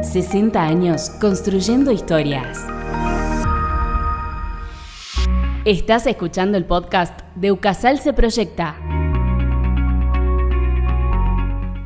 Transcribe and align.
60 0.00 0.60
años 0.60 1.10
construyendo 1.20 1.92
historias. 1.92 2.58
Estás 5.64 6.06
escuchando 6.06 6.58
el 6.58 6.64
podcast 6.64 7.20
de 7.36 7.52
Ucasal 7.52 8.00
se 8.00 8.12
proyecta. 8.12 8.76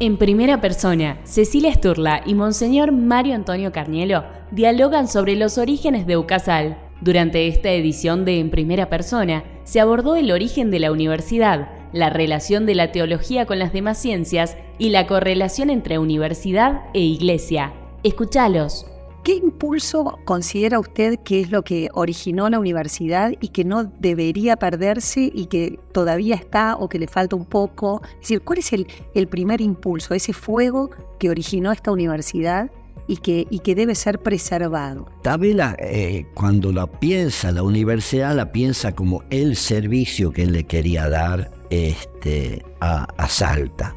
En 0.00 0.16
primera 0.16 0.60
persona, 0.60 1.18
Cecilia 1.24 1.74
Sturla 1.74 2.22
y 2.24 2.34
Monseñor 2.34 2.92
Mario 2.92 3.34
Antonio 3.34 3.72
Carnielo 3.72 4.24
dialogan 4.50 5.08
sobre 5.08 5.36
los 5.36 5.58
orígenes 5.58 6.06
de 6.06 6.16
Ucasal. 6.16 6.78
Durante 7.02 7.48
esta 7.48 7.70
edición 7.70 8.24
de 8.24 8.40
En 8.40 8.50
primera 8.50 8.88
persona, 8.88 9.44
se 9.64 9.80
abordó 9.80 10.16
el 10.16 10.30
origen 10.30 10.70
de 10.70 10.78
la 10.78 10.90
universidad, 10.90 11.68
la 11.92 12.08
relación 12.08 12.64
de 12.64 12.74
la 12.74 12.92
teología 12.92 13.44
con 13.44 13.58
las 13.58 13.72
demás 13.74 13.98
ciencias 13.98 14.56
y 14.78 14.88
la 14.88 15.06
correlación 15.06 15.68
entre 15.68 15.98
universidad 15.98 16.82
e 16.94 17.00
iglesia. 17.00 17.72
Escuchalos. 18.02 18.86
¿Qué 19.26 19.34
impulso 19.34 20.20
considera 20.24 20.78
usted 20.78 21.18
que 21.24 21.40
es 21.40 21.50
lo 21.50 21.64
que 21.64 21.88
originó 21.94 22.48
la 22.48 22.60
universidad 22.60 23.32
y 23.40 23.48
que 23.48 23.64
no 23.64 23.82
debería 23.82 24.54
perderse 24.54 25.32
y 25.34 25.46
que 25.46 25.80
todavía 25.90 26.36
está 26.36 26.76
o 26.76 26.88
que 26.88 27.00
le 27.00 27.08
falta 27.08 27.34
un 27.34 27.44
poco? 27.44 28.02
Es 28.14 28.20
decir, 28.20 28.42
¿cuál 28.42 28.60
es 28.60 28.72
el, 28.72 28.86
el 29.14 29.26
primer 29.26 29.60
impulso, 29.60 30.14
ese 30.14 30.32
fuego 30.32 30.90
que 31.18 31.28
originó 31.28 31.72
esta 31.72 31.90
universidad 31.90 32.70
y 33.08 33.16
que, 33.16 33.48
y 33.50 33.58
que 33.58 33.74
debe 33.74 33.96
ser 33.96 34.20
preservado? 34.20 35.08
Tabela, 35.22 35.74
eh, 35.80 36.26
cuando 36.34 36.70
la 36.70 36.86
piensa, 36.86 37.50
la 37.50 37.64
universidad 37.64 38.36
la 38.36 38.52
piensa 38.52 38.94
como 38.94 39.24
el 39.30 39.56
servicio 39.56 40.30
que 40.30 40.44
él 40.44 40.52
le 40.52 40.64
quería 40.68 41.08
dar 41.08 41.50
este, 41.70 42.64
a, 42.78 43.08
a 43.16 43.28
Salta. 43.28 43.95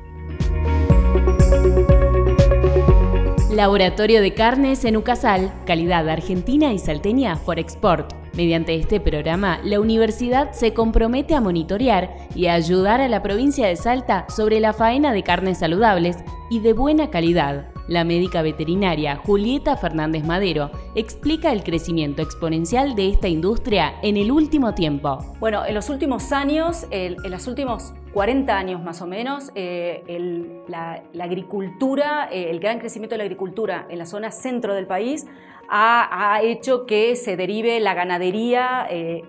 Laboratorio 3.60 4.22
de 4.22 4.34
Carnes 4.34 4.86
en 4.86 4.96
Ucasal, 4.96 5.52
calidad 5.66 6.08
argentina 6.08 6.72
y 6.72 6.80
salteña 6.80 7.36
for 7.36 7.60
export. 7.60 8.14
Mediante 8.34 8.74
este 8.76 9.02
programa, 9.02 9.60
la 9.66 9.82
universidad 9.82 10.54
se 10.54 10.74
compromete 10.74 11.36
a 11.36 11.42
monitorear 11.42 12.16
y 12.34 12.46
a 12.46 12.54
ayudar 12.54 13.02
a 13.02 13.10
la 13.10 13.22
provincia 13.22 13.68
de 13.68 13.76
Salta 13.76 14.26
sobre 14.30 14.62
la 14.62 14.72
faena 14.72 15.12
de 15.12 15.24
carnes 15.24 15.58
saludables 15.58 16.16
y 16.50 16.62
de 16.62 16.72
buena 16.72 17.10
calidad. 17.10 17.66
La 17.90 18.06
médica 18.06 18.42
veterinaria 18.44 19.18
Julieta 19.18 19.76
Fernández 19.76 20.24
Madero 20.24 20.72
explica 20.96 21.52
el 21.52 21.64
crecimiento 21.64 22.22
exponencial 22.22 22.96
de 22.96 23.10
esta 23.10 23.28
industria 23.28 23.96
en 24.04 24.16
el 24.16 24.32
último 24.32 24.74
tiempo. 24.74 25.18
Bueno, 25.42 25.66
en 25.66 25.74
los 25.74 25.90
últimos 25.90 26.32
años, 26.32 26.86
en 26.92 27.18
los 27.30 27.46
últimos 27.48 27.94
40 28.14 28.58
años 28.58 28.84
más 28.84 29.02
o 29.02 29.08
menos, 29.08 29.52
eh, 29.56 30.64
la, 30.68 31.04
agricultura, 31.20 32.30
eh, 32.32 32.50
el 32.50 32.60
gran 32.60 32.80
crecimiento 32.80 33.14
de 33.14 33.20
la 33.20 33.24
agricultura 33.24 33.86
en 33.90 34.00
la 34.00 34.06
zona 34.06 34.32
centro 34.32 34.74
del 34.74 34.88
país 34.88 35.26
ha, 35.70 36.40
hecho 36.42 36.86
que 36.86 37.16
se 37.16 37.38
derive 37.38 37.80
la 37.80 37.94
ganadería 37.94 38.88
eh, 38.90 39.24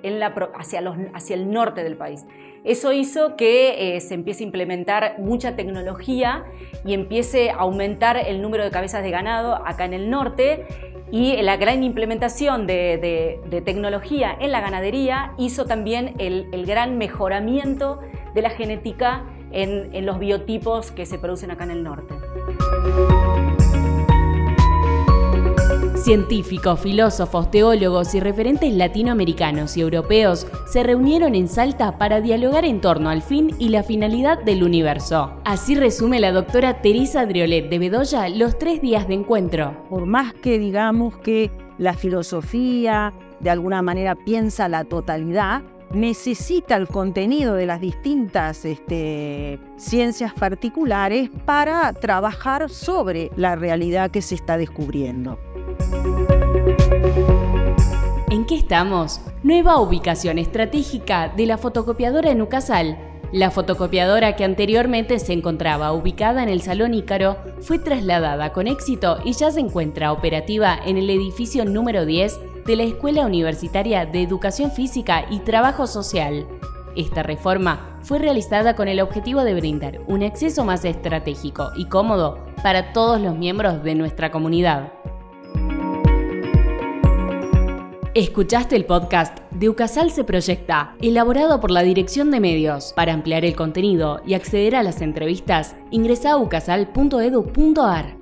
hacia, 0.55 0.83
hacia 1.13 1.37
el 1.37 1.51
norte 1.51 1.83
del 1.85 1.97
país. 1.97 2.27
Eso 2.65 2.93
hizo 2.93 3.37
que 3.37 3.97
eh, 3.97 4.01
se 4.01 4.15
empiece 4.15 4.45
a 4.45 4.47
implementar 4.47 5.19
mucha 5.19 5.57
tecnología 5.57 6.45
y 6.85 6.93
empiece 6.93 7.51
a 7.51 7.57
aumentar 7.57 8.19
el 8.19 8.43
número 8.43 8.65
de 8.65 8.71
cabezas 8.71 9.03
de 9.03 9.11
ganado 9.11 9.55
acá 9.67 9.87
en 9.87 9.95
el 9.95 10.11
norte 10.11 10.67
y 11.11 11.41
la 11.43 11.57
gran 11.57 11.83
implementación 11.83 12.67
de, 12.67 13.41
tecnología 13.65 14.37
en 14.39 14.53
la 14.53 14.61
ganadería 14.61 15.33
hizo 15.39 15.65
también 15.65 16.15
el, 16.19 16.67
gran 16.67 16.99
mejoramiento 16.99 18.01
de 18.35 18.43
la 18.43 18.51
genética 18.51 19.25
en 19.53 20.07
los 20.07 20.19
biotipos 20.19 20.91
que 20.91 21.07
se 21.07 21.19
producen 21.19 21.51
acá 21.51 21.65
en 21.65 21.71
el 21.71 21.83
norte. 21.83 22.15
Científicos, 26.03 26.81
filósofos, 26.81 27.51
teólogos 27.51 28.15
y 28.15 28.21
referentes 28.21 28.73
latinoamericanos 28.73 29.77
y 29.77 29.83
europeos 29.83 30.47
se 30.67 30.83
reunieron 30.83 31.35
en 31.35 31.47
Salta 31.47 31.99
para 31.99 32.23
dialogar 32.23 32.65
en 32.65 32.81
torno 32.81 33.11
al 33.11 33.21
fin 33.21 33.55
y 33.59 33.69
la 33.69 33.83
finalidad 33.83 34.43
del 34.43 34.63
universo. 34.63 35.35
Así 35.45 35.75
resume 35.75 36.19
la 36.19 36.33
doctora 36.33 36.81
Teresa 36.81 37.27
Driolet 37.27 37.69
de 37.69 37.79
Bedoya 37.79 38.31
los 38.31 38.59
tres 38.59 38.81
días 38.81 39.09
de 39.09 39.15
encuentro. 39.15 39.77
Por 39.91 40.07
más 40.07 40.33
que 40.33 40.59
digamos 40.59 41.19
que 41.19 41.51
la 41.77 41.93
filosofía 41.93 43.13
de 43.41 43.51
alguna 43.51 43.83
manera 43.83 44.15
piensa 44.15 44.69
la 44.69 44.85
totalidad, 44.85 45.63
necesita 45.93 46.77
el 46.77 46.89
contenido 46.89 47.55
de 47.55 47.67
las 47.67 47.81
distintas 47.81 48.65
este, 48.65 49.59
ciencias 49.77 50.33
particulares 50.33 51.31
para 51.45 51.93
trabajar 51.93 52.71
sobre 52.71 53.31
la 53.37 53.57
realidad 53.57 54.11
que 54.11 54.23
se 54.23 54.37
está 54.37 54.57
descubriendo. 54.57 55.39
¿En 58.31 58.47
qué 58.47 58.57
estamos? 58.57 59.21
Nueva 59.43 59.81
ubicación 59.81 60.39
estratégica 60.39 61.29
de 61.29 61.47
la 61.47 61.59
fotocopiadora 61.59 62.31
en 62.31 62.43
Ucasal. 62.43 63.10
La 63.33 63.53
fotocopiadora 63.53 64.35
que 64.35 64.43
anteriormente 64.43 65.21
se 65.21 65.33
encontraba 65.33 65.93
ubicada 65.93 66.43
en 66.43 66.49
el 66.49 66.63
Salón 66.63 66.95
Ícaro 66.95 67.37
fue 67.61 67.79
trasladada 67.79 68.53
con 68.53 68.67
éxito 68.67 69.19
y 69.25 69.35
ya 69.35 69.53
se 69.53 69.61
encuentra 69.61 70.11
operativa 70.11 70.77
en 70.85 70.97
el 70.97 71.09
edificio 71.11 71.65
número 71.65 72.07
10 72.07 72.41
de 72.67 72.77
la 72.77 72.83
Escuela 72.83 73.25
Universitaria 73.25 74.05
de 74.05 74.23
Educación 74.23 74.73
Física 74.73 75.27
y 75.31 75.39
Trabajo 75.41 75.87
Social. 75.87 76.45
Esta 76.97 77.23
reforma 77.23 78.01
fue 78.03 78.19
realizada 78.19 78.75
con 78.75 78.89
el 78.89 79.01
objetivo 79.01 79.45
de 79.45 79.55
brindar 79.55 80.01
un 80.09 80.25
acceso 80.25 80.65
más 80.65 80.85
estratégico 80.85 81.71
y 81.77 81.85
cómodo 81.85 82.45
para 82.65 82.93
todos 82.93 83.21
los 83.21 83.37
miembros 83.37 83.85
de 83.85 83.95
nuestra 83.95 84.33
comunidad. 84.33 84.93
Escuchaste 88.15 88.75
el 88.75 88.87
podcast 88.87 89.39
de 89.53 89.69
Ucasal 89.69 90.11
se 90.11 90.25
proyecta, 90.25 90.97
elaborado 91.01 91.61
por 91.61 91.71
la 91.71 91.83
Dirección 91.83 92.33
de 92.33 92.41
Medios. 92.41 92.93
Para 92.97 93.13
ampliar 93.13 93.45
el 93.45 93.55
contenido 93.55 94.21
y 94.27 94.35
acceder 94.35 94.75
a 94.75 94.83
las 94.83 95.01
entrevistas, 95.01 95.77
ingresa 95.93 96.33
a 96.33 96.37
ucasal.edu.ar. 96.39 98.17